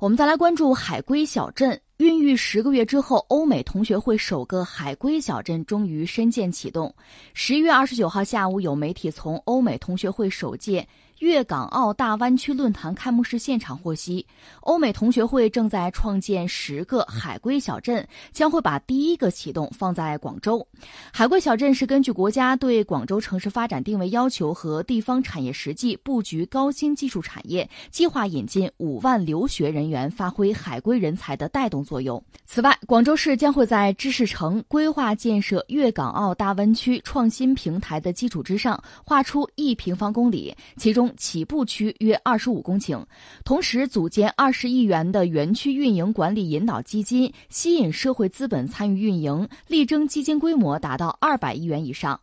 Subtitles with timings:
[0.00, 1.78] 我们再来关注海归小镇。
[1.98, 6.94] 孕育十个月之后，欧美同学会首个海归小镇终于深建启动。
[7.34, 10.88] 十一月二十九号下午，有媒体从欧美同学会首届。
[11.20, 14.26] 粤港澳大湾区论坛开幕式现场获悉，
[14.62, 20.66] 欧美同学会正在创建十个海归小镇，将会把第一个启动放在广州。
[21.12, 32.22] 海归小镇是根据国家对广州城市发展定位要求和地方产业实际布局高新技术产业，计划引进五万留学人员，发挥海归人才的带动作用。
[32.46, 41.09] 此外，广州市将会在知识城规划建设粤港澳大湾区创新平台的基础之上，划出一平方公里，其中。
[41.16, 43.04] 起步区约二十五公顷，
[43.44, 52.20] 同时组建二十亿元的园区运营管理引导基金，吸引社会资本参与运营，力争基金规模达到二百亿元以上。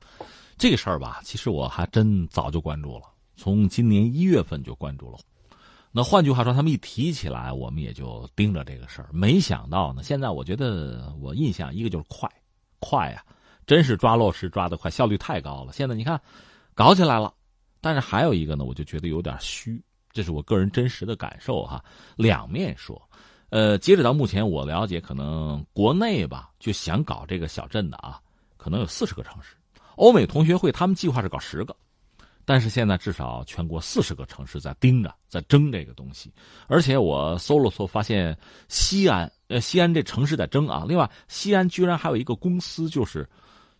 [0.57, 3.03] 这个事儿吧，其实我还真早就关注了，
[3.35, 5.19] 从今年一月份就关注了。
[5.91, 9.09] 那换句话说，他们一提起来，我们也就盯着这个事儿。
[9.11, 12.29] 没想到呢，现在我觉得我印象一个就是快，
[12.79, 13.23] 快呀，
[13.65, 15.73] 真是抓落实抓得快，效率太高了。
[15.73, 16.19] 现在你看，
[16.75, 17.33] 搞起来了。
[17.81, 21.83] 但是还有一个呢，我就觉得有点虚，这是我个人真实的感受哈。
[22.15, 23.01] 两面说，
[23.49, 28.19] 呃，截止到目前我了解，可能国内吧就想搞这个小镇的啊，
[28.57, 29.55] 可能有四十个城市。
[29.95, 31.75] 欧美同学会他们计划是搞十个，
[32.45, 36.31] 但是现在至少全国四十个城市在盯着，在争这个东西。
[36.67, 40.85] 而且我搜了搜，发现西安，呃，西安这城市在争啊。
[40.87, 43.27] 另外，西安居然还有一个公司，就是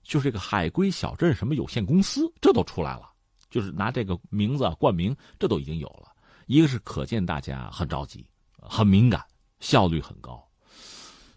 [0.03, 3.11] 就是这个海归小镇什么有限公司，这都出来了。
[3.49, 6.11] 就是拿这个名字冠名，这都已经有了。
[6.45, 8.25] 一个是可见大家很着急、
[8.57, 9.23] 很敏感，
[9.59, 10.41] 效率很高。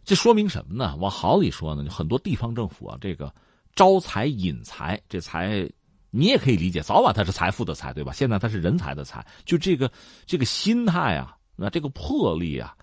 [0.05, 0.97] 这说明什么呢？
[0.97, 3.33] 往好里说呢，很多地方政府啊，这个
[3.75, 5.69] 招财引财，这财
[6.11, 8.13] 你也可以理解，早晚它是财富的财，对吧？
[8.13, 9.91] 现在它是人才的财，就这个
[10.27, 12.77] 这个心态啊，那这个魄力啊，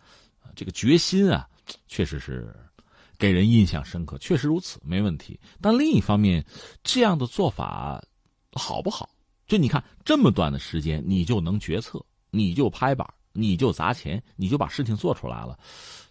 [0.56, 1.46] 这个决心啊，
[1.88, 2.56] 确实是
[3.18, 4.18] 给人印象深刻。
[4.20, 5.38] 确实如此，没问题。
[5.60, 6.46] 但另一方面，
[6.84, 8.02] 这样的做法
[8.54, 9.10] 好不好？
[9.48, 15.58] 就你看，这么短的时间，你就能决策，你就拍板，你就砸钱，你就把事情做出来了，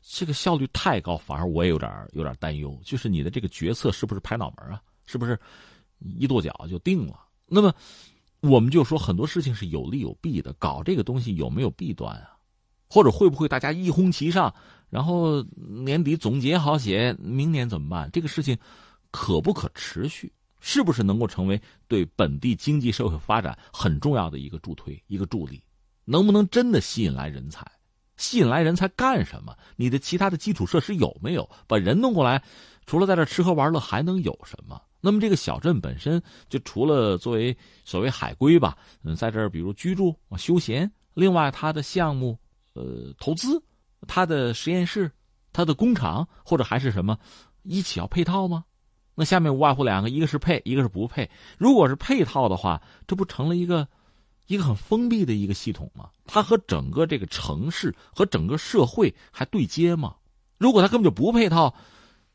[0.03, 2.79] 这个效率太高，反而我也有点有点担忧。
[2.83, 4.81] 就是你的这个决策是不是拍脑门啊？
[5.05, 5.39] 是不是
[6.01, 7.21] 一跺脚就定了？
[7.47, 7.73] 那么，
[8.41, 12.37] 我们就说很多事情是有利有弊的，搞这个东西有没有弊端啊？
[12.89, 14.55] 或者会不会大家一哄其上，
[14.89, 18.09] 然后年底总结好写，明年怎么办？
[18.13, 18.57] 这个事情
[19.11, 20.33] 可不可持续？
[20.61, 25.63] 是不是能够成为对本地经济社会发展很重要的一个助推、一个助力？
[26.05, 27.67] 能不能真的吸引来人才？
[28.17, 29.55] 吸引来人才干什么？
[29.77, 31.49] 你的其他的基础设施有没有？
[31.67, 32.43] 把人弄过来，
[32.87, 34.81] 除了在这吃喝玩乐，还能有什么？
[35.03, 42.39] 那么这个小镇本身就除了作为所谓海归吧，嗯，在这儿比如居住、休闲，另外它的项目、
[42.73, 43.63] 呃，投资、
[44.09, 45.13] 它的实验室、
[45.53, 47.19] 它的工厂，或者还是什么，
[47.63, 48.65] 一起要配套吗？
[49.17, 51.29] 那下面无外乎两个，一个是配，一个是不配。
[51.59, 53.89] 如果是配套的话，这不成了一个
[54.47, 56.11] 一个很封闭的一个系统吗？
[56.27, 60.15] 它和整个这个城市和整个社会还对接吗？
[60.59, 61.75] 如果它根本就不配套，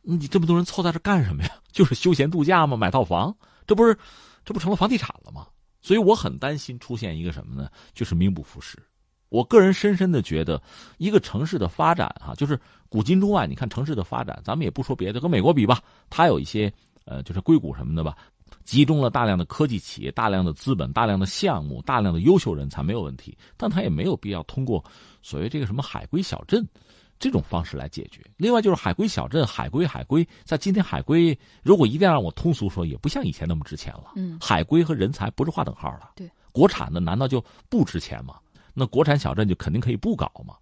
[0.02, 1.52] 你这么多人凑在这干什么呀？
[1.72, 2.76] 就是休闲度假吗？
[2.76, 3.36] 买套房？
[3.68, 3.98] 这不是
[4.44, 5.48] 这不成了房地产了吗？
[5.82, 7.70] 所以我很担心出现一个什么呢？
[7.94, 8.78] 就是名不副实。
[9.32, 10.62] 我个人深深的觉得，
[10.98, 12.60] 一个城市的发展啊，就是
[12.90, 16.72] 古今中外，你看城市的发展，咱们也不说别的，跟美国比吧，它有一些
[17.06, 18.14] 呃，就是硅谷什么的吧，
[18.66, 23.38] 集中了大量的科技企业、大量的资本、大量的项目、大量的优秀人才，没有问题。
[23.56, 24.84] 但它也没有必要通过
[25.22, 26.68] 所谓这个什么海归小镇
[27.18, 28.22] 这种方式来解决。
[28.36, 34.12] 另外就是海归小镇，海归海归，在今天海归，如果一定要让我通俗说，也不像以前那么值钱了。
[34.18, 36.12] 嗯，海归和人才不是划等号了。
[36.18, 38.36] 对，国产的难道就不值钱吗？
[38.74, 40.56] 那国产小镇就肯定可以不搞嘛？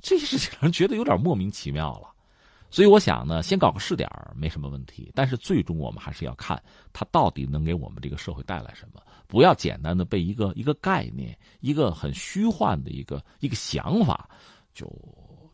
[0.00, 2.12] 这些事情让人觉得有点莫名其妙了。
[2.70, 5.10] 所以我想呢，先搞个试点没什么问题。
[5.14, 6.60] 但是最终我们还是要看
[6.92, 9.00] 它到底能给我们这个社会带来什么。
[9.26, 14.28] 不要简单的被一个一个概念、一个很虚幻的一个一个想法，
[14.74, 14.90] 就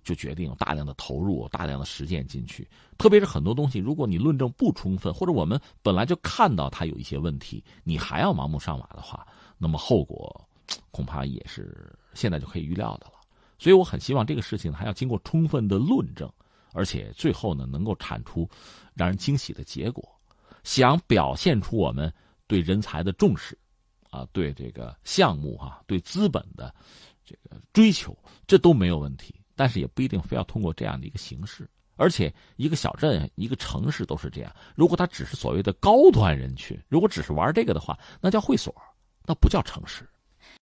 [0.02, 2.66] 就决定大量的投入、大量的实践进去。
[2.98, 9.26] 特别是很多东西，如果你论证不充分，或者我们本来就看到它有一些问题，你还要盲目上马的话，
[9.58, 10.44] 那么后果。
[10.92, 13.12] 恐怕也是现在就可以预料的了，
[13.58, 16.30] 所以我很希望这个事情还要经过充分的论证，
[16.72, 18.48] 而且最后呢能够产出
[18.94, 20.06] 让人惊喜的结果。
[20.62, 22.12] 想表现出我们
[22.46, 23.58] 对人才的重视，
[24.10, 26.74] 啊，对这个项目哈，对资本的
[27.24, 28.16] 这个追求，
[28.46, 29.34] 这都没有问题。
[29.56, 31.68] 但是也不一定非要通过这样的一个形式。
[31.96, 34.50] 而且一个小镇、一个城市都是这样。
[34.74, 38.74] 如果它只是所谓的高端人群，如果只是玩这个的话，那叫会所，
[39.26, 40.08] 那不叫城市。